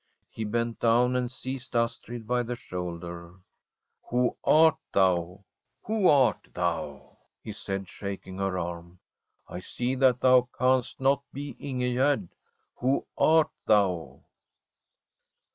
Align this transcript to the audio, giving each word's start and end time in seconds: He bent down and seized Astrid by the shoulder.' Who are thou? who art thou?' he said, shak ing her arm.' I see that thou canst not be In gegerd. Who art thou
He 0.31 0.45
bent 0.45 0.79
down 0.79 1.15
and 1.15 1.29
seized 1.29 1.75
Astrid 1.75 2.25
by 2.25 2.41
the 2.41 2.55
shoulder.' 2.55 3.35
Who 4.09 4.35
are 4.43 4.75
thou? 4.91 5.43
who 5.83 6.07
art 6.07 6.47
thou?' 6.55 7.17
he 7.43 7.51
said, 7.51 7.87
shak 7.87 8.25
ing 8.25 8.39
her 8.39 8.57
arm.' 8.57 8.97
I 9.47 9.59
see 9.59 9.93
that 9.93 10.21
thou 10.21 10.49
canst 10.57 10.99
not 10.99 11.21
be 11.31 11.55
In 11.59 11.81
gegerd. 11.81 12.29
Who 12.77 13.05
art 13.15 13.51
thou 13.67 14.23